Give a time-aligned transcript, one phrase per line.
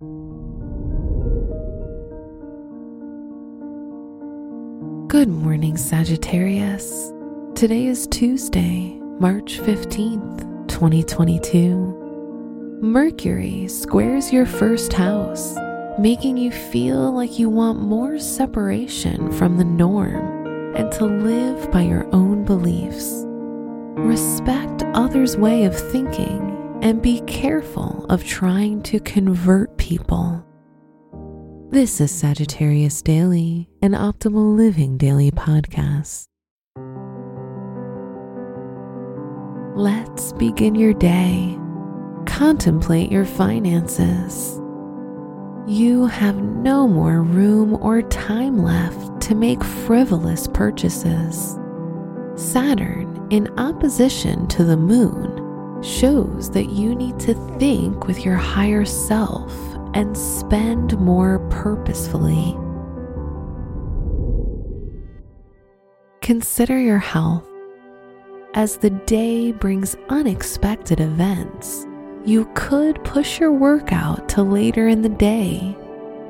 [0.00, 0.06] Good
[5.26, 7.12] morning, Sagittarius.
[7.56, 12.78] Today is Tuesday, March 15th, 2022.
[12.80, 15.56] Mercury squares your first house,
[15.98, 21.80] making you feel like you want more separation from the norm and to live by
[21.80, 23.24] your own beliefs.
[23.96, 26.47] Respect others' way of thinking
[26.82, 30.44] and be careful of trying to convert people.
[31.70, 36.26] This is Sagittarius Daily, an optimal living daily podcast.
[39.76, 41.58] Let's begin your day.
[42.26, 44.60] Contemplate your finances.
[45.66, 51.58] You have no more room or time left to make frivolous purchases.
[52.34, 55.37] Saturn, in opposition to the moon,
[55.82, 59.52] shows that you need to think with your higher self
[59.94, 62.56] and spend more purposefully.
[66.20, 67.48] Consider your health.
[68.54, 71.86] As the day brings unexpected events,
[72.24, 75.76] you could push your workout to later in the day.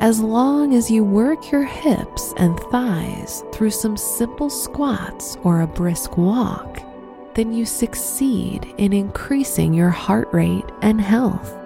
[0.00, 5.66] As long as you work your hips and thighs through some simple squats or a
[5.66, 6.82] brisk walk,
[7.36, 11.56] then you succeed in increasing your heart rate and health.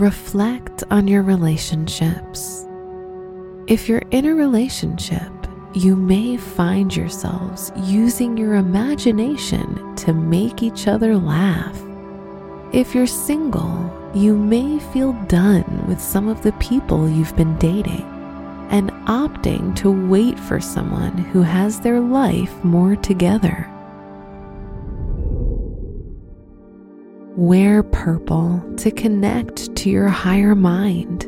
[0.00, 2.66] reflect on your relationships.
[3.66, 5.30] If you're in a relationship,
[5.74, 11.78] you may find yourselves using your imagination to make each other laugh.
[12.72, 18.19] If you're single, you may feel done with some of the people you've been dating
[18.70, 23.68] and opting to wait for someone who has their life more together.
[27.36, 31.26] Wear purple to connect to your higher mind.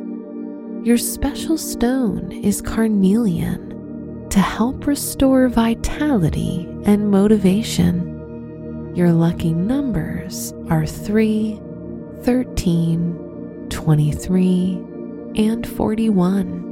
[0.86, 8.92] Your special stone is carnelian to help restore vitality and motivation.
[8.94, 11.60] Your lucky numbers are 3,
[12.22, 14.84] 13, 23,
[15.36, 16.71] and 41.